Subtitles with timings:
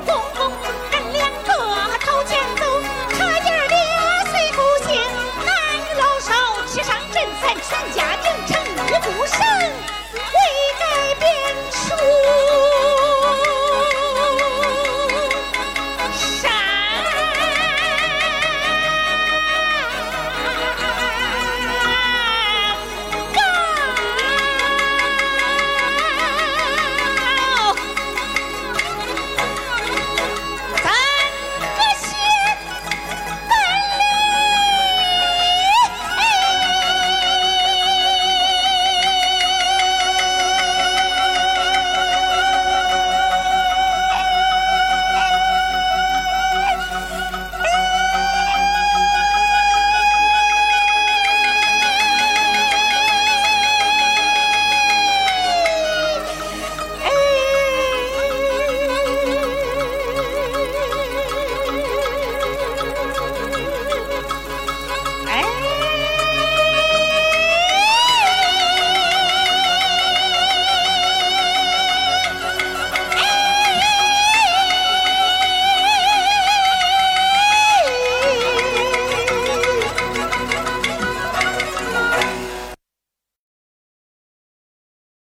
[0.00, 0.37] ど。